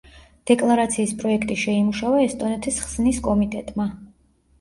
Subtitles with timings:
[0.51, 3.87] დეკლარაციის პროექტი შეიმუშავა ესტონეთის ხსნის კომიტეტმა.